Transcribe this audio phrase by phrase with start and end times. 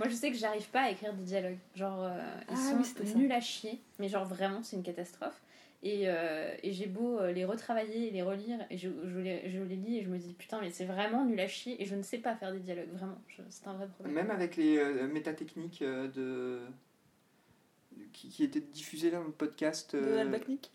[0.00, 1.58] Moi, je sais que j'arrive pas à écrire des dialogues.
[1.76, 2.18] Genre, euh,
[2.50, 3.78] ils Ah sont oui, nuls à chier.
[3.98, 5.40] Mais genre, vraiment, c'est une catastrophe.
[5.82, 9.50] Et, euh, et j'ai beau euh, les retravailler et les relire, et je, je, les,
[9.50, 11.80] je les lis et je me dis putain, mais c'est vraiment nul à chier.
[11.82, 13.18] Et je ne sais pas faire des dialogues, vraiment.
[13.28, 14.14] Je- C'est un vrai problème.
[14.14, 16.60] Même avec les euh, métatechniques euh, de...
[18.12, 19.94] qui, qui étaient diffusées dans le podcast.
[19.96, 20.70] De Albacnic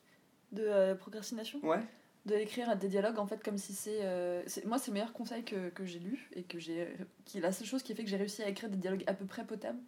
[0.52, 1.60] De euh, procrastination?
[1.64, 1.82] Ouais.
[2.26, 4.04] De écrire des dialogues en fait comme si c'est.
[4.04, 6.88] euh, c'est- moi, c'est le meilleur conseil que, que j'ai lu et que j'ai.
[7.26, 9.04] qui est la seule chose qui a fait que j'ai réussi à écrire des dialogues
[9.08, 9.80] à peu près potables.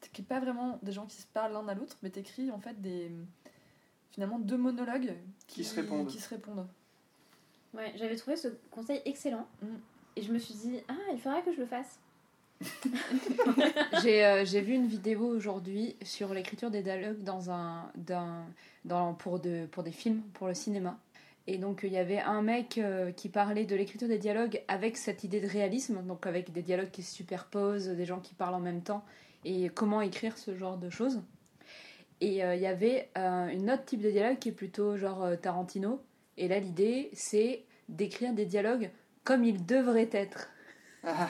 [0.00, 2.58] C'est qu'il pas vraiment des gens qui se parlent l'un à l'autre, mais t'écris en
[2.58, 3.10] fait des.
[4.10, 5.14] finalement deux monologues
[5.46, 6.08] Qui se répondent.
[6.08, 6.66] Qui se répondent.
[7.74, 9.46] Ouais, j'avais trouvé ce conseil excellent.
[9.60, 9.66] Mm.
[10.16, 11.98] Et je me suis dit, ah, il faudra que je le fasse.
[14.02, 18.44] J'ai euh, j'ai vu une vidéo aujourd'hui sur l'écriture des dialogues dans un, dans,
[18.84, 20.98] dans, pour, de, pour des films, pour le cinéma.
[21.46, 24.96] Et donc il y avait un mec euh, qui parlait de l'écriture des dialogues avec
[24.96, 28.54] cette idée de réalisme, donc avec des dialogues qui se superposent, des gens qui parlent
[28.54, 29.04] en même temps,
[29.44, 31.20] et comment écrire ce genre de choses.
[32.20, 35.24] Et euh, il y avait euh, une autre type de dialogue qui est plutôt genre
[35.24, 36.00] euh, Tarantino.
[36.36, 38.90] Et là l'idée c'est d'écrire des dialogues
[39.24, 40.48] comme ils devraient être.
[41.04, 41.28] Ah.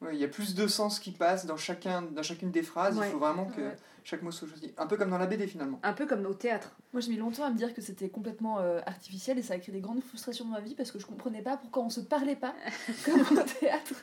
[0.00, 2.96] Ouais, il y a plus de sens qui passe dans, chacun, dans chacune des phrases.
[2.96, 3.08] Ouais.
[3.08, 3.76] Il faut vraiment que Ouais.
[4.08, 4.72] Chaque mot choisi.
[4.78, 5.78] Un peu comme dans la BD finalement.
[5.82, 6.74] Un peu comme au théâtre.
[6.94, 9.58] Moi, j'ai mis longtemps à me dire que c'était complètement euh, artificiel et ça a
[9.58, 12.00] créé des grandes frustrations dans ma vie parce que je comprenais pas pourquoi on se
[12.00, 12.54] parlait pas
[13.04, 13.94] comme au théâtre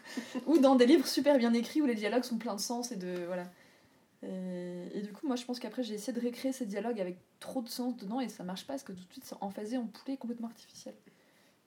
[0.45, 2.97] ou dans des livres super bien écrits où les dialogues sont pleins de sens et
[2.97, 3.45] de voilà.
[4.23, 7.17] Et, et du coup, moi, je pense qu'après, j'ai essayé de récréer ces dialogues avec
[7.39, 9.77] trop de sens dedans et ça marche pas parce que tout de suite, c'est emphasé
[9.77, 10.93] en poulet complètement artificiel.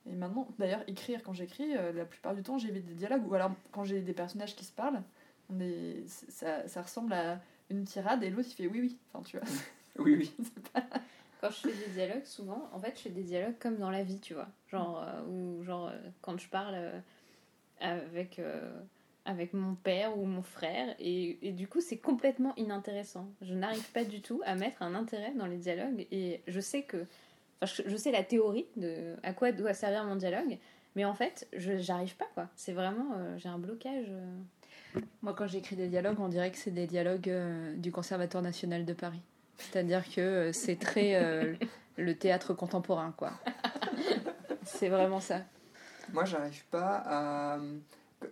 [0.06, 3.34] Et maintenant, d'ailleurs, écrire quand j'écris, euh, la plupart du temps, j'évite des dialogues ou
[3.34, 5.03] alors quand j'ai des personnages qui se parlent,
[5.50, 8.98] on est- ça, ça ressemble à une tirade et l'autre il fait oui, oui.
[9.12, 9.47] Enfin, tu vois.
[9.98, 10.33] Oui, oui.
[11.41, 14.05] Quand je fais des dialogues, souvent, en fait, je fais des dialogues comme dans la
[14.05, 14.47] vie, tu vois.
[14.69, 17.00] Genre, euh, ou genre, euh, quand je parle euh,
[17.80, 18.70] avec, euh,
[19.25, 23.28] avec mon père ou mon frère, et, et du coup, c'est complètement inintéressant.
[23.42, 26.82] Je n'arrive pas du tout à mettre un intérêt dans les dialogues, et je sais
[26.82, 27.05] que.
[27.60, 30.59] Enfin, je, je sais la théorie de à quoi doit servir mon dialogue,
[30.94, 32.48] mais en fait, je j'arrive pas, quoi.
[32.56, 33.15] C'est vraiment.
[33.16, 34.06] euh, J'ai un blocage.
[34.10, 34.38] euh.
[35.22, 38.84] Moi, quand j'écris des dialogues, on dirait que c'est des dialogues euh, du Conservatoire national
[38.84, 39.21] de Paris.
[39.59, 41.54] C'est-à-dire que euh, c'est très euh,
[41.97, 43.32] le théâtre contemporain, quoi.
[44.65, 45.43] c'est vraiment ça.
[46.12, 47.59] Moi, j'arrive pas à.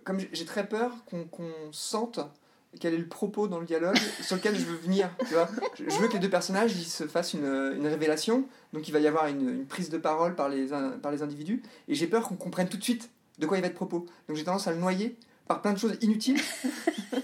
[0.03, 2.19] Comme j'ai- très peur qu'on sente
[2.79, 5.09] quel est le propos dans le dialogue sur lequel je veux venir.
[5.19, 8.91] Tu vois je veux que les deux personnages ils se fassent une, révélation, donc il
[8.91, 10.67] va y avoir une, une prise de parole par les,
[11.01, 13.09] par les individus, et j'ai peur qu'on comprenne tout de suite
[13.39, 14.05] de quoi il va être propos.
[14.27, 15.17] Donc j'ai tendance à le noyer
[15.47, 16.39] par plein de choses inutiles,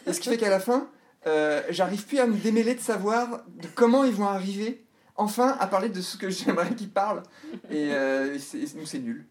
[0.08, 0.88] et ce qui fait qu'à la fin,
[1.28, 4.84] euh, j'arrive plus à me démêler de savoir de comment ils vont arriver
[5.16, 7.24] enfin à parler de ce que j'aimerais qu'ils parlent,
[7.70, 9.26] et euh, c'est- nul.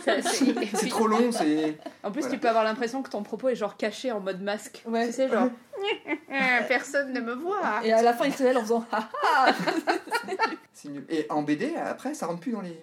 [0.00, 1.76] C'est- trop long, c'est.
[2.02, 2.34] En plus, Voilà.
[2.34, 4.82] tu peux avoir l'impression que ton propos est genre caché en mode masque.
[4.86, 5.06] Ouais.
[5.08, 5.50] Tu sais, genre
[6.68, 7.84] personne ne me voit.
[7.84, 8.86] Et à la fin, il se révèle en faisant
[10.72, 11.04] C'est nul.
[11.10, 12.80] Et en BD, après, ça rentre plus dans les,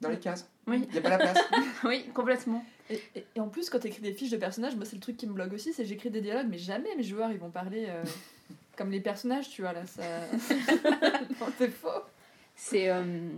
[0.00, 0.48] dans les cases.
[0.66, 0.84] Oui.
[0.88, 1.38] Il n'y a pas la place.
[1.84, 2.64] Oui, complètement.
[2.90, 5.16] Et, et- et en plus, quand t'écris des fiches de personnages, moi c'est le truc
[5.16, 7.50] qui me bloque aussi, c'est que j'écris des dialogues, mais jamais mes joueurs ils vont
[7.50, 8.04] parler euh,
[8.76, 9.86] comme les personnages, tu vois là.
[9.86, 10.02] Ça...
[11.40, 11.88] non, c'est faux.
[12.56, 13.28] C'est euh,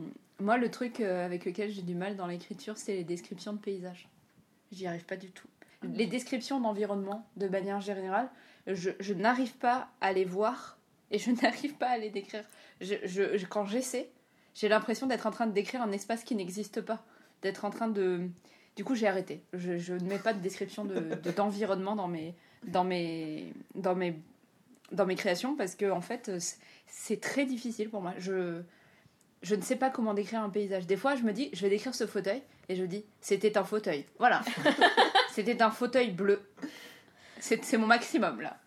[0.40, 3.58] moi le truc euh, avec lequel j'ai du mal dans l'écriture, c'est les descriptions de
[3.58, 4.08] paysages.
[4.72, 5.48] J'y arrive pas du tout.
[5.94, 8.28] Les descriptions d'environnement, de manière générale,
[8.66, 10.76] je, je n'arrive pas à les voir
[11.12, 12.42] et je n'arrive pas à les décrire.
[12.80, 14.10] Je, je- je- quand j'essaie,
[14.54, 17.04] j'ai l'impression d'être en train de décrire un espace qui n'existe pas,
[17.42, 18.28] d'être en train de.
[18.76, 19.42] Du coup, j'ai arrêté.
[19.54, 23.94] Je, je ne mets pas de description de, de- d'environnement dans mes, dans mes, dans
[23.94, 24.19] mes,
[24.92, 26.31] dans mes créations parce que en fait,
[26.87, 28.14] c'est- très difficile pour moi.
[28.19, 28.62] Je
[29.42, 30.87] je ne sais pas comment décrire un paysage.
[30.87, 33.64] Des fois, je me dis, je vais décrire ce fauteuil, et je dis, c'était un
[33.64, 34.04] fauteuil.
[34.19, 34.42] Voilà.
[35.32, 36.41] c'était un fauteuil bleu.
[37.38, 38.58] C'est c'est mon maximum, là.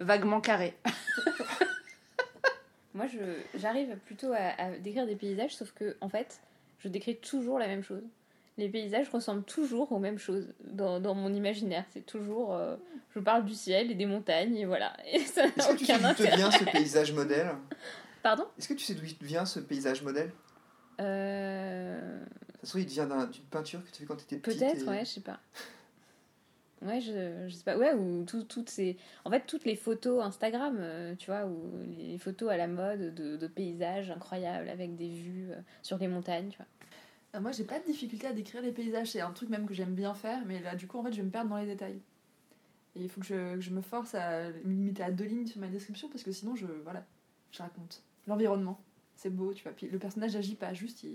[0.00, 0.74] Vaguement carré.
[2.94, 3.06] Moi,
[3.54, 6.40] j'arrive plutôt à, à décrire des paysages, sauf que, en fait,
[6.80, 8.02] je décris toujours la même chose.
[8.60, 11.84] Les paysages ressemblent toujours aux mêmes choses dans, dans mon imaginaire.
[11.90, 12.54] C'est toujours.
[12.54, 12.76] euh,
[13.14, 14.94] je parle du ciel et des montagnes, et voilà.
[15.10, 17.48] Et ça n'a Est-ce que tu sais d'où te vient ce paysage modèle?
[18.22, 18.44] Pardon?
[18.58, 20.30] Est-ce que tu sais d'où vient ce paysage modèle?
[21.00, 22.20] Euh,
[22.60, 24.36] Ça se trouve, il vient d'un- d'une peinture que tu as fait quand tu étais
[24.36, 24.60] petite.
[24.60, 25.40] Peut-être, et- ouais, je sais pas.
[26.82, 27.76] Ouais, je, je sais pas.
[27.76, 28.96] Ouais, ou tout- toutes ces.
[29.24, 33.14] En fait, toutes les photos Instagram, euh, tu vois, ou les photos à la mode
[33.14, 36.66] de, de paysages incroyables avec des vues euh, sur les montagnes, tu vois.
[37.34, 39.74] Euh, moi j'ai pas de difficulté à décrire les paysages, c'est un truc même que
[39.74, 41.66] j'aime bien faire, mais là du coup en fait je vais me perdre dans les
[41.66, 42.00] détails.
[42.96, 45.46] Et il faut que je, que je me force à me limiter à deux lignes
[45.46, 46.66] sur ma description parce que sinon je.
[46.82, 47.06] Voilà,
[47.52, 48.02] je raconte.
[48.26, 48.80] L'environnement,
[49.14, 49.70] c'est beau, tu vois.
[49.72, 51.10] Puis le personnage agit pas, juste il,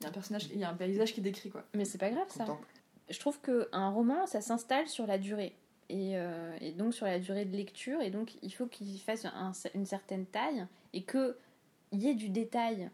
[0.00, 1.64] il y a un personnage, il y a un paysage qui est décrit quoi.
[1.74, 2.44] Mais c'est pas grave ça.
[2.44, 2.66] Contemple.
[3.10, 5.54] Je trouve qu'un roman, ça s'installe sur la durée.
[5.90, 8.00] et, euh, et donc sur la durée de lecture.
[8.02, 11.34] Et donc, il faut qu'il fasse un- une certaine taille et qu'il
[11.92, 12.90] y ait du détail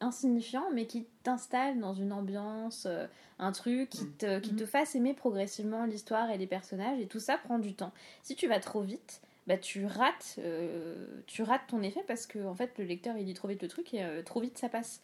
[0.00, 3.06] insignifiant, mais qui t'installe dans une ambiance, euh,
[3.38, 4.12] un truc qui Mm.
[4.18, 6.98] te, qui te fasse aimer progressivement l'histoire et les personnages.
[7.00, 7.92] Et tout ça prend du temps.
[8.22, 12.44] Si tu vas trop vite, bah, tu, rates, euh, tu rates ton effet parce que
[12.46, 14.68] en fait, le lecteur il lit trop vite le truc et euh, trop vite ça
[14.68, 15.00] passe.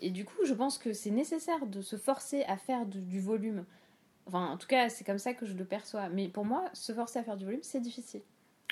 [0.00, 3.20] Et du coup, je pense que c'est nécessaire de se forcer à faire du, du
[3.20, 3.64] volume.
[4.26, 6.08] Enfin, en tout cas, c'est comme ça que je le perçois.
[6.10, 8.20] Mais pour moi, se forcer à faire du volume, c'est difficile.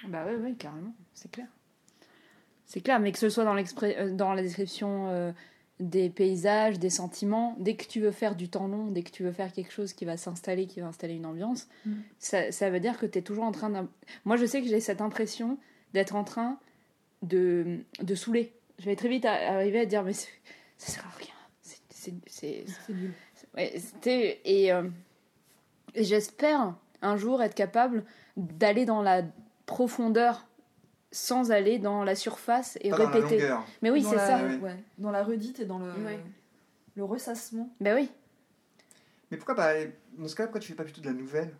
[0.09, 1.47] Bah oui, oui, carrément, c'est clair.
[2.67, 3.55] C'est clair, mais que ce soit dans,
[4.17, 5.33] dans la description
[5.81, 9.25] des paysages, des sentiments, dès que tu veux faire du temps long, dès que tu
[9.25, 11.93] veux faire quelque chose qui va s'installer, qui va installer une ambiance, Mm.
[12.19, 13.89] ça, ça veut dire que tu es toujours en train d'un...
[14.25, 15.59] Moi, je sais que j'ai cette impression
[15.93, 16.59] d'être en train
[17.23, 18.53] de, de saouler.
[18.79, 20.29] Je vais très vite arriver à dire, mais ça
[20.79, 21.29] sert à rien.
[21.63, 23.13] C'est- nul.
[23.57, 23.73] Ouais,
[24.45, 24.89] et, euh,
[25.95, 28.05] et j'espère un jour être capable
[28.37, 29.23] d'aller dans la
[29.67, 30.47] profondeur
[31.15, 33.55] sans aller dans la surface et Pas dans la répéter.
[33.83, 34.43] Mais oui, c'est ça.
[34.45, 34.57] Ouais.
[34.57, 36.19] ouais, dans la redite et dans le, Ouais.
[36.97, 37.71] le ressassement.
[37.81, 38.11] Ben oui.
[39.31, 39.75] Mais pourquoi pas
[40.19, 41.51] Dans ce cas, pourquoi tu fais pas plutôt de la nouvelle?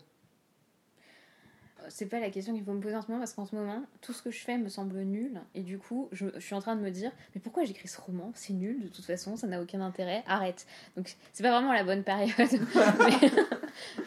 [1.89, 3.83] C'est pas la question qu'il faut me poser en ce moment parce qu'en ce moment,
[4.01, 5.39] tout ce que je fais me semble nul.
[5.53, 8.01] Et du coup, je, je suis en train de me dire Mais pourquoi j'écris ce
[8.01, 8.31] roman?
[8.33, 10.65] C'est nul de toute façon, ça n'a aucun intérêt, arrête.
[10.97, 12.33] Donc, c'est pas vraiment la bonne période.
[12.39, 13.31] mais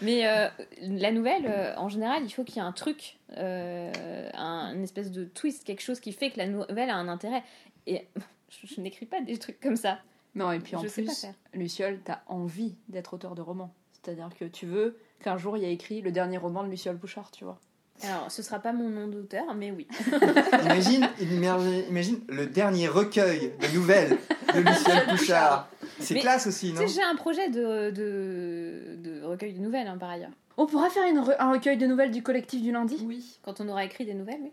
[0.03, 0.49] mais, euh,
[0.83, 3.93] la nouvelle, euh, en général, il faut qu'il y ait un truc, euh,
[4.35, 7.43] un- une espèce de twist, quelque chose qui fait que la nouvelle a un intérêt.
[7.87, 8.07] Et
[8.51, 9.99] je, je n'écris pas des trucs comme ça.
[10.35, 11.27] Non, et puis en je plus.
[11.55, 13.73] Luciole, t'as envie d'être auteur de roman.
[13.93, 16.97] C'est-à-dire que tu veux qu'un jour il y ait écrit le dernier roman de Luciole
[16.97, 17.59] Bouchard, tu vois.
[18.05, 19.89] Alors, ce sera pas mon nom d'auteur, mais oui.
[20.63, 24.17] imagine, imagine, imagine le dernier recueil de nouvelles
[24.55, 25.69] de Lucien Pouchard.
[26.01, 29.99] C'est Mais, classe aussi, non j'ai un projet de, de, de recueil de nouvelles, hein,
[29.99, 30.31] par ailleurs.
[30.57, 32.97] On pourra faire une re- un recueil de nouvelles du collectif du lundi?
[33.05, 33.39] Oui.
[33.43, 34.53] Quand on aura écrit des nouvelles, oui.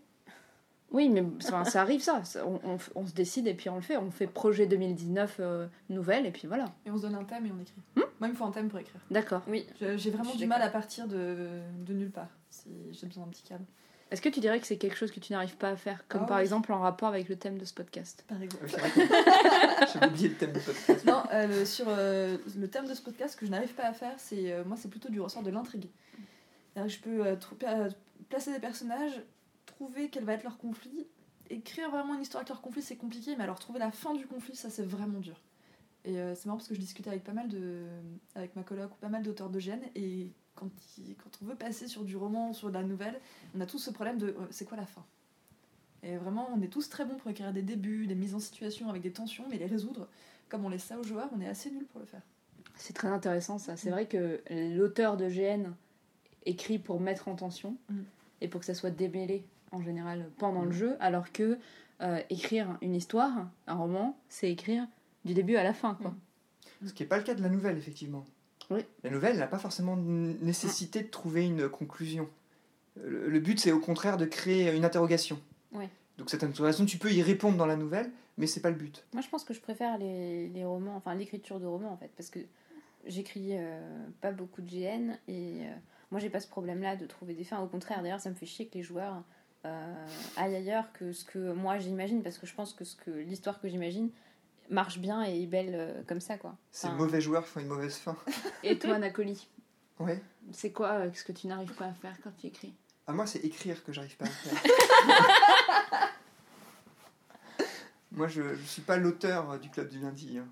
[0.92, 2.22] Oui, mais enfin, ça arrive ça.
[2.24, 2.60] Ça, On,
[2.94, 3.96] on se décide et puis on le fait.
[3.96, 6.66] On fait projet 2019 euh, nouvelles et puis voilà.
[6.86, 7.74] Et on se donne un thème et on écrit.
[7.96, 9.00] Moi, il me faut un thème pour écrire.
[9.10, 9.42] D'accord.
[9.48, 9.66] Oui.
[9.80, 11.36] Je- J'ai vraiment du mal à partir de,
[11.84, 12.28] de nulle part.
[12.50, 13.64] Si j'ai besoin d'un petit cadre,
[14.10, 16.22] Est-ce que tu dirais que c'est quelque chose que tu n'arrives pas à faire Comme
[16.24, 16.42] Ah par oui.
[16.42, 18.24] exemple en rapport avec le thème de ce podcast?
[18.28, 18.66] par exemple.
[19.92, 21.04] J'avais oublié le thème du podcast.
[21.04, 23.84] Non, euh, le- sur euh, le thème de ce podcast, ce que je n'arrive pas
[23.86, 25.88] à faire, c'est euh, moi, c'est plutôt du ressort de l'intrigue.
[26.76, 27.36] Je peux euh,
[28.28, 29.22] placer des personnages,
[29.64, 31.06] trouver quel va être leur conflit,
[31.50, 34.26] écrire vraiment une histoire avec leur conflit, c'est compliqué, mais alors trouver la fin du
[34.26, 35.40] conflit, ça c'est vraiment dur.
[36.04, 37.84] Et euh, c'est marrant parce que je discutais avec pas mal de,
[38.36, 40.68] avec ma coloc ou pas mal d'auteurs d'OGN et quand,
[40.98, 43.20] il- quand on veut passer sur du roman, sur de la nouvelle,
[43.56, 45.04] on a tous ce problème de euh, c'est quoi la fin?
[46.02, 48.88] Et vraiment, on est tous très bons pour écrire des débuts, des mises en situation
[48.90, 50.08] avec des tensions, mais les résoudre,
[50.48, 52.22] comme on laisse ça aux joueurs, on est assez nul pour le faire.
[52.76, 53.76] C'est très intéressant ça.
[53.76, 54.40] C'est vrai que
[54.76, 55.72] l'auteur de GN
[56.44, 58.00] écrit pour mettre en tension Mm.
[58.42, 60.72] et pour que ça soit démêlé en général pendant le Mm.
[60.72, 61.58] jeu, alors que
[62.02, 64.86] euh, écrire une histoire, un roman, c'est écrire
[65.24, 65.94] du début à la fin.
[65.94, 66.14] Quoi.
[66.84, 68.24] Ce qui n'est pas le cas de la nouvelle, effectivement.
[68.70, 68.80] Oui.
[69.04, 72.28] La nouvelle n'a pas forcément nécessité de trouver une conclusion.
[72.96, 75.40] Le, le but, c'est au contraire de créer une interrogation.
[75.72, 75.88] Ouais.
[76.18, 79.04] Donc cette interrogation, tu peux y répondre dans la nouvelle, mais c'est pas le but.
[79.12, 82.10] Moi, je pense que je préfère les, les romans, enfin l'écriture de romans en fait,
[82.16, 82.40] parce que
[83.04, 85.74] j'écris euh, pas beaucoup de GN et euh,
[86.10, 87.60] moi j'ai pas ce problème-là de trouver des fins.
[87.60, 89.22] Au contraire, d'ailleurs, ça me fait chier que les joueurs
[89.64, 93.10] euh, aillent ailleurs que ce que moi j'imagine, parce que je pense que ce que
[93.10, 94.10] l'histoire que j'imagine
[94.70, 96.54] marche bien et est belle euh, comme ça quoi.
[96.70, 98.16] Ces Enfin, mauvais joueurs font une mauvaise fin.
[98.62, 99.48] Et toi, Nacoli,
[99.98, 100.20] Ouais.
[100.52, 102.74] c'est quoi euh, ce que tu n'arrives pas à faire quand tu écris
[103.06, 106.10] À moi, c'est écrire que j'arrive pas à faire.
[108.12, 110.38] moi, je ne suis pas l'auteur du club du lundi.
[110.38, 110.46] hein.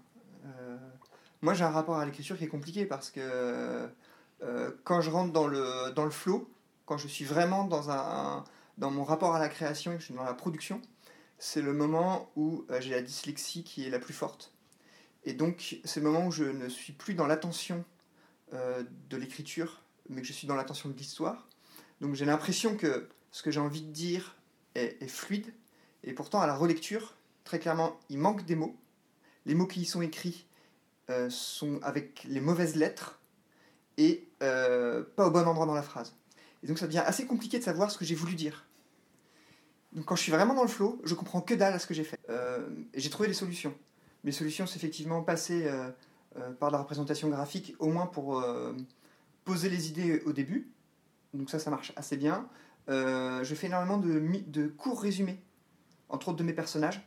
[0.47, 0.77] Euh,
[1.43, 3.89] moi, j'ai un rapport à l'écriture qui est compliqué parce que
[4.85, 6.51] quand je rentre dans le, dans le flow,
[6.85, 8.45] quand je suis vraiment dans, un,
[8.77, 10.83] dans mon rapport à la création et que je suis dans la production,
[11.45, 14.55] c'est le moment où euh, j'ai la dyslexie qui est la plus forte.
[15.25, 17.85] Et donc, c'est le moment où je ne suis plus dans l'attention
[18.55, 21.47] euh, de l'écriture, mais que je suis dans l'attention de l'histoire.
[22.01, 24.37] Donc j'ai l'impression que ce que j'ai envie de dire
[24.75, 25.53] est, fluide,
[26.03, 28.75] et pourtant à la relecture, très clairement, il manque des mots.
[29.45, 30.47] Les mots qui y sont écrits
[31.11, 33.21] euh, sont avec les mauvaises lettres
[33.99, 36.15] et pas au bon endroit dans la phrase.
[36.63, 38.64] Et donc ça devient assez compliqué de savoir ce que j'ai voulu dire.
[39.95, 41.95] Donc quand je suis vraiment dans le flow, je comprends que dalle à ce que
[41.95, 42.19] j'ai fait.
[42.29, 43.75] Euh, j'ai trouvé des solutions.
[44.25, 45.91] Mes solutions, c'est effectivement passer euh,
[46.37, 48.45] euh, par la représentation graphique, au moins pour
[49.45, 50.69] poser les idées au début.
[51.33, 52.49] Donc ça, ça marche assez bien.
[52.89, 55.41] Je fais énormément de, courts résumés,
[56.09, 57.07] entre autres de mes personnages,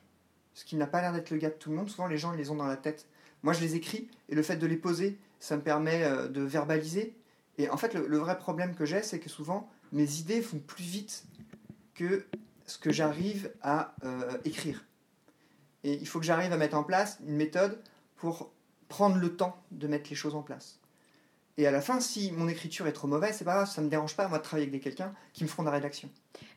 [0.54, 1.90] ce qui n'a pas l'air d'être le cas de tout le monde.
[1.90, 3.06] Souvent, les gens ils les ont dans la tête.
[3.44, 7.16] Moi, je les écris, et le fait de les poser, ça me permet de verbaliser.
[7.58, 10.60] Et en fait, le, le vrai problème que j'ai, c'est que souvent, mes idées vont
[10.60, 11.26] plus vite
[11.96, 12.26] que
[12.68, 14.86] ce que j'arrive à euh, écrire.
[15.84, 17.80] Et il faut que j'arrive à mettre en place une méthode
[18.18, 18.52] pour
[18.90, 20.80] prendre le temps de mettre les choses en place.
[21.58, 23.90] Et à la fin, si mon écriture est trop mauvaise, c'est pas grave, ça me
[23.90, 26.08] dérange pas moi de travailler avec des quelqu'un qui me feront de la rédaction.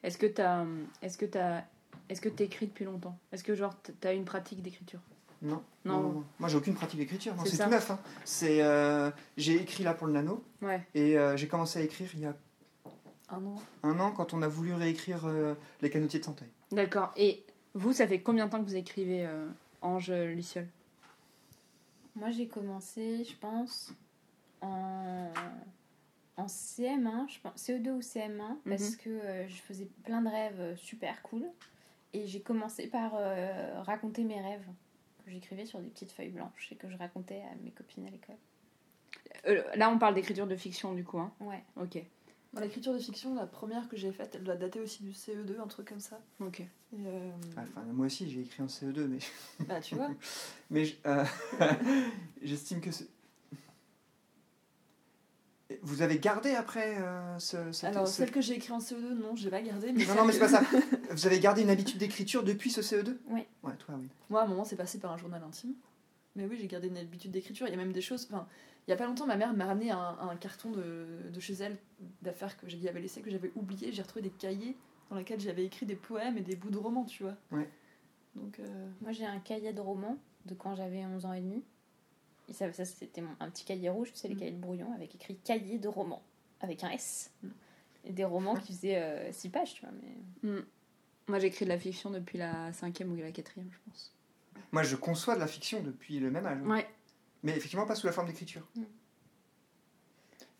[0.02, 0.64] Est-ce que t'as,
[1.00, 1.62] est-ce que t'as,
[2.10, 3.16] est-ce que t'écris depuis longtemps?
[3.32, 5.00] Est-ce que genre t'as une pratique d'écriture?
[5.42, 5.62] Non.
[5.86, 6.22] Non.
[6.38, 7.34] Moi, j'ai aucune pratique d'écriture.
[7.46, 7.90] C'est tout neuf.
[7.90, 7.98] hein.
[8.26, 10.86] C'est, euh, j'ai écrit là pour le nano Ouais.
[10.94, 12.36] et euh, j'ai commencé à écrire il y a
[13.30, 13.54] Un an.
[13.84, 16.44] un an quand on a voulu réécrire euh, les canotiers de santé.
[16.72, 17.12] D'accord.
[17.16, 17.44] Et
[17.74, 19.46] vous, ça fait combien de temps que vous écrivez euh,
[19.82, 20.68] Ange Luciole?
[22.16, 23.92] Moi, j'ai commencé, je pense,
[24.60, 25.30] en,
[26.36, 30.60] en CM1, je pense, CE2 ou CM1, parce que euh, je faisais plein de rêves
[30.60, 31.44] euh, super cool.
[32.12, 34.66] Et j'ai commencé par euh, raconter mes rêves,
[35.24, 38.10] que j'écrivais sur des petites feuilles blanches et que je racontais à mes copines à
[38.10, 38.36] l'école.
[39.46, 41.20] Euh, Là, on parle d'écriture de fiction, du coup.
[41.20, 41.30] Hein?
[41.38, 41.62] Ouais.
[41.76, 42.02] Ok.
[42.52, 45.60] Dans l'écriture de fiction, la première que j'ai faite, elle doit dater aussi du CE2,
[45.62, 46.20] un truc comme ça.
[46.40, 46.60] Ok.
[46.60, 46.66] Et,
[47.06, 49.18] euh, Ah, Enfin, moi aussi, j'ai écrit en CE2, mais,
[49.68, 50.10] bah, tu vois.
[50.70, 51.24] mais euh,
[52.42, 53.06] j'estime que c'est.
[55.82, 59.14] Vous avez gardé après euh, ce, cette- Alors, ce- celle que j'ai écrite en CE2,
[59.14, 59.92] non, j'ai pas gardé.
[59.92, 60.62] Mais Non, non, mais c'est pas ça.
[61.12, 63.44] Vous avez gardé une habitude d'écriture depuis ce CE2 Oui.
[63.62, 64.08] Ouais, toi, oui.
[64.28, 65.74] Moi, à un moment, c'est passé par un journal intime.
[66.36, 67.66] Mais oui, j'ai gardé une habitude d'écriture.
[67.66, 68.26] Il y a même des choses.
[68.30, 68.46] Enfin,
[68.86, 71.54] il y a pas longtemps, ma mère m'a ramené un, un carton de, de chez
[71.54, 71.76] elle
[72.22, 73.92] d'affaires que j'y avais laissé, que j'avais oublié.
[73.92, 74.76] J'ai retrouvé des cahiers
[75.10, 77.36] dans lesquels j'avais écrit des poèmes et des bouts de romans, tu vois.
[77.52, 77.68] Ouais.
[78.36, 81.62] Donc, euh, Moi, j'ai un cahier de romans de quand j'avais 11 ans et demi.
[82.48, 84.38] Et ça, ça, c'était mon- un petit cahier rouge, c'est les Mm.
[84.38, 86.22] cahiers de brouillon, avec écrit cahier de romans,
[86.60, 87.32] avec un S.
[87.42, 87.48] Mm.
[88.06, 89.92] Et des romans qui faisaient 6 pages, tu vois.
[90.42, 90.48] Mais...
[90.50, 90.64] Hmm.
[91.28, 94.12] Moi, j'écris de la fiction depuis la cinquième ou la quatrième, je pense.
[94.72, 96.58] Moi, je conçois de la fiction depuis le même âge.
[96.64, 96.68] hein.
[96.70, 96.88] Ouais.
[97.42, 98.66] Mais effectivement, pas sous la forme d'écriture.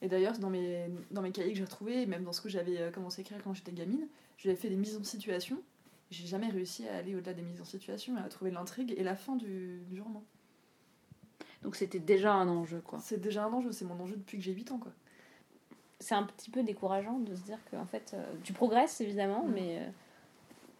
[0.02, 2.48] Et d'ailleurs, dans mes, dans mes cahiers que j'ai retrouvés, et même dans ce que
[2.48, 4.06] j'avais euh, commencé à écrire quand j'étais gamine,
[4.38, 5.60] j'avais fait des mises en situation.
[6.10, 9.14] J'ai jamais réussi à aller au-delà des mises en situation, à trouver l'intrigue et la
[9.14, 10.24] fin du, du roman.
[11.62, 12.98] Donc, c'était déjà un enjeu, quoi.
[13.00, 14.92] C'est déjà un enjeu, c'est mon enjeu depuis que j'ai 8 ans, quoi.
[15.98, 19.44] C'est un petit peu décourageant de se dire que en fait, euh, tu progresses évidemment,
[19.44, 19.52] Mm.
[19.52, 19.90] mais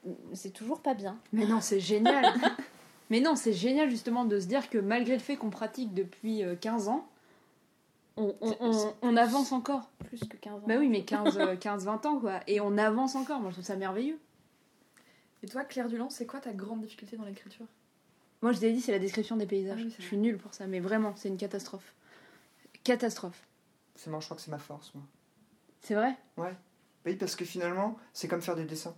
[0.06, 1.18] euh, c'est toujours pas bien.
[1.34, 2.24] Mais non, c'est génial.
[3.10, 6.44] Mais non, c'est génial justement de se dire que malgré le fait qu'on pratique depuis
[6.44, 7.08] euh, 15 ans,
[8.16, 9.90] on, avance encore.
[10.04, 10.64] Plus que 15 ans.
[10.66, 12.40] Bah oui, mais 15, euh, 15-20 ans, quoi.
[12.46, 13.40] Et on avance encore.
[13.40, 14.18] Moi, je trouve ça merveilleux.
[15.42, 17.66] Et toi, Claire Dulon, c'est quoi ta grande difficulté dans l'écriture?
[18.42, 19.80] Moi, je t'ai dit, c'est la description des paysages.
[19.80, 21.94] Ah oui, je suis nulle pour ça, mais vraiment, c'est une catastrophe.
[22.84, 23.46] Catastrophe.
[23.94, 25.04] C'est moi, je crois que c'est ma force, moi.
[25.80, 26.14] C'est vrai?
[26.36, 28.94] Oui, parce que finalement, c'est comme faire des dessins.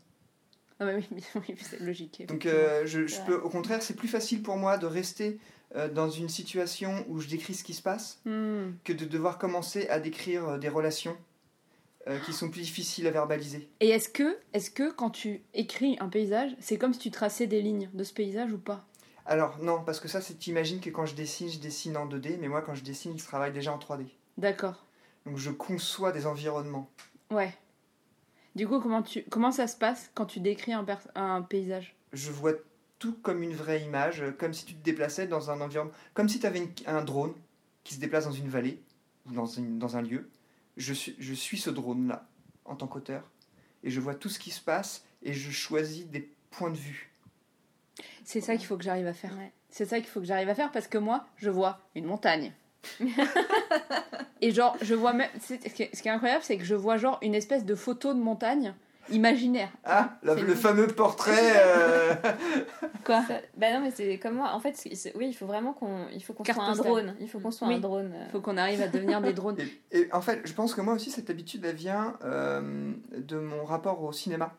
[0.81, 2.27] Ah bah oui, c'est logique.
[2.27, 5.39] Donc, euh, je, peux, au contraire, c'est plus facile pour moi de rester
[5.77, 8.73] euh, dans une situation où je décris ce qui se passe Hmm.
[8.85, 11.17] que de devoir commencer à décrire euh, des relations
[12.09, 13.69] euh, qui sont plus difficiles à verbaliser.
[13.81, 17.47] Et est-ce que, est que quand tu écris un paysage, c'est comme si tu traçais
[17.47, 18.85] des lignes de ce paysage ou pas?
[19.25, 22.39] Alors, non, parce que ça, c'est t'imagines que quand je dessine, je dessine en 2D,
[22.41, 24.07] mais moi, quand je dessine, je travaille déjà en 3D.
[24.37, 24.85] D'accord.
[25.27, 26.91] Donc, je conçois des environnements.
[27.31, 27.55] Ouais.
[28.55, 31.95] Du coup, comment, tu, comment ça se passe quand tu décris un, un paysage?
[32.13, 32.53] Je vois
[32.99, 36.39] tout comme une vraie image, comme si tu te déplaçais dans un environnement, comme si
[36.39, 37.35] tu avais un drone
[37.85, 38.81] qui se déplace dans une vallée,
[39.27, 40.29] dans, une- dans un lieu.
[40.77, 42.27] Je suis, je suis ce drone-là,
[42.65, 43.25] en tant qu'auteur,
[43.83, 47.11] et je vois tout ce qui se passe, et je choisis des points de vue.
[48.25, 49.33] C'est ça qu'il faut que j'arrive à faire.
[49.37, 49.53] Ouais.
[49.69, 52.53] C'est ça qu'il faut que j'arrive à faire parce que moi, je vois une montagne.
[54.43, 55.31] Et genre, je vois même.
[55.41, 58.19] c'est- Ce qui est incroyable, c'est que je vois genre une espèce de photo de
[58.19, 58.75] montagne
[59.11, 59.69] imaginaire.
[59.85, 62.15] Ah, la- le fameux portrait euh,
[63.05, 64.51] Quoi Ça- bah non, mais c'est comme moi.
[64.53, 64.77] En fait,
[65.17, 67.15] oui, il faut vraiment qu'on, il faut qu'on Carte soit un drone.
[67.21, 67.75] Il faut qu'on soit Oui.
[67.75, 68.13] un drone.
[68.15, 68.29] euh.
[68.31, 69.57] Faut qu'on arrive à devenir des drones.
[69.93, 73.39] Et, et en fait, je pense que moi aussi, cette habitude, elle vient euh, de
[73.39, 74.53] mon rapport au cinéma.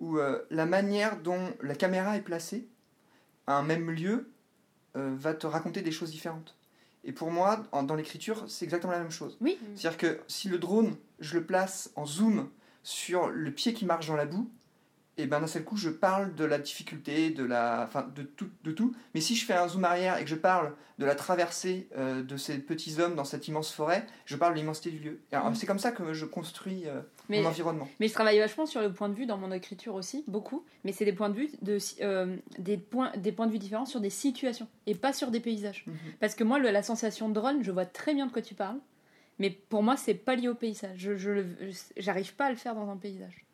[0.00, 2.66] Où euh, la manière dont la caméra est placée
[3.46, 4.30] à un même lieu
[4.96, 6.56] euh, va te raconter des choses différentes.
[7.04, 9.36] Et pour moi, en- dans l'écriture, c'est exactement la même chose.
[9.40, 9.58] Oui.
[9.74, 12.48] C'est-à-dire que si le drone, je le place en zoom
[12.82, 14.50] sur le pied qui marche dans la boue,
[15.20, 18.48] et ben d'un seul coup, je parle de la difficulté, de la, enfin, de tout,
[18.64, 18.94] de tout.
[19.14, 22.22] Mais si je fais un zoom arrière et que je parle de la traversée euh,
[22.22, 25.20] de ces petits hommes dans cette immense forêt, je parle de l'immensité du lieu.
[25.32, 25.54] Mhm.
[25.54, 27.88] C'est comme ça que je construis euh, Mais, mon environnement.
[28.00, 30.64] mais je travaille vachement sur le point de vue dans mon écriture aussi, beaucoup.
[30.84, 33.86] Mais c'est des points de vue de, euh, des, points, des points de vue différents
[33.86, 35.84] sur des situations et pas sur des paysages.
[35.86, 35.94] Mhm.
[36.20, 38.54] Parce que moi, le- la sensation de drone, je vois très bien de quoi tu
[38.54, 38.78] parles.
[39.38, 40.98] Mais pour moi, c'est pas lié au paysage.
[41.16, 41.44] Je-
[41.96, 43.46] j'arrive pas à le faire dans un paysage.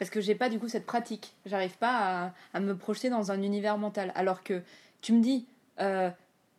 [0.00, 1.34] Parce que j'ai pas du coup cette pratique.
[1.46, 4.10] J'arrive pas à, à me projeter dans un univers mental.
[4.16, 4.62] Alors que
[5.02, 5.46] tu me dis,
[5.78, 6.10] euh,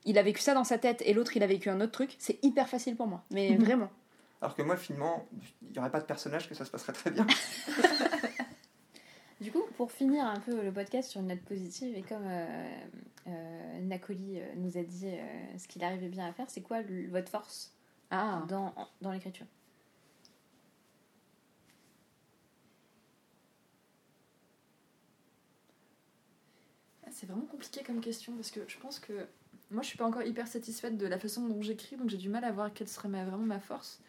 [0.06, 2.16] il a vécu ça dans sa tête et l'autre il a vécu un autre truc,
[2.20, 3.24] c'est hyper facile pour moi.
[3.32, 3.64] Mais Mhm.
[3.66, 3.90] vraiment.
[4.42, 5.26] Alors que moi, finalement,
[5.64, 7.26] il n'y aurait pas de personnage que ça se passerait très bien.
[9.42, 12.76] Du coup, pour finir un peu le podcast sur une note positive, et comme euh,
[13.28, 16.82] euh, Nacoli euh, nous a dit euh, ce qu'il arrivait bien à faire, c'est quoi
[16.84, 17.74] le- votre force
[18.12, 18.72] Ah, dans,
[19.02, 19.48] dans l'écriture?
[27.22, 29.28] C'est vraiment compliqué comme question parce que je pense que
[29.70, 32.30] moi je suis pas encore hyper satisfaite de la façon dont j'écris donc j'ai du
[32.30, 34.02] mal à voir quelle serait ma- vraiment ma force.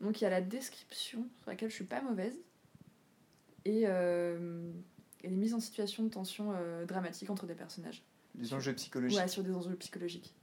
[0.00, 2.36] Donc il y a la description sur laquelle je suis pas mauvaise
[3.66, 4.68] et, euh,
[5.22, 8.02] et les mises en situation de tension euh, dramatique entre des personnages.
[8.34, 9.16] Des enjeux psychologiques.
[9.20, 10.34] Ouais, sur des enjeux psychologiques.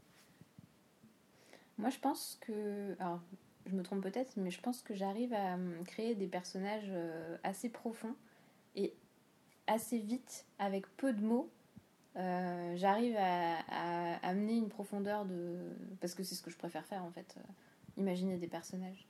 [1.77, 2.95] Moi, je pense que.
[2.99, 3.21] Alors,
[3.65, 7.35] je me trompe peut-être, mais je pense que j'arrive à hum, créer des personnages euh,
[7.43, 8.15] assez profonds
[8.77, 8.93] et
[9.67, 11.51] assez vite, avec peu de mots.
[12.15, 15.57] Euh, j'arrive à, amener une profondeur de.
[15.99, 17.35] Parce que c'est ce que je préfère faire en fait.
[17.37, 17.41] euh,
[17.97, 19.07] imaginer des personnages.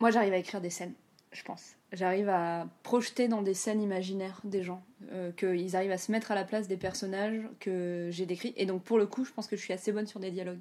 [0.00, 0.94] moi j'arrive à écrire des scènes,
[1.32, 1.76] je pense.
[1.92, 6.32] J'arrive à projeter dans des scènes imaginaires des gens, euh, qu'ils arrivent à se mettre
[6.32, 8.54] à la place des personnages que j'ai décrits.
[8.56, 10.60] Et donc pour le coup, je pense que je suis assez bonne sur des dialogues.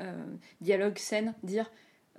[0.00, 0.24] Euh,
[0.60, 1.70] dialogue, scène, dire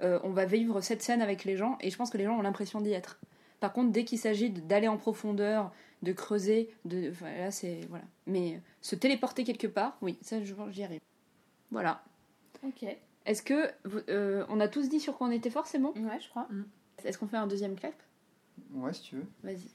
[0.02, 2.38] euh, on va vivre cette scène avec les gens, et je pense que les gens
[2.38, 3.20] ont l'impression d'y être.
[3.60, 5.72] Par contre, dès qu'il s'agit d'aller en profondeur,
[6.04, 8.06] de creuser, de, enfin, là c'est voilà.
[8.28, 11.02] Mais se téléporter quelque part, oui, ça je- j'y arrive.
[11.72, 12.04] Voilà.
[12.64, 12.86] Ok.
[13.26, 15.92] Est-ce que vous- euh, on a tous dit sur quoi on était fort, c'est bon?
[15.96, 16.48] Ouais, je crois.
[17.04, 17.94] Est-ce qu'on fait un deuxième clap?
[18.74, 19.26] Ouais, si tu veux.
[19.44, 19.70] Vas-y.